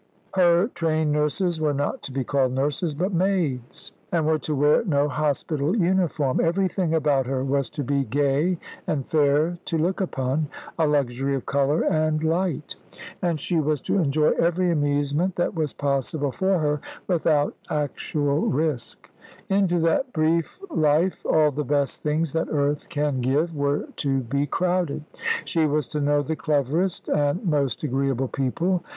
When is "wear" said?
4.55-4.83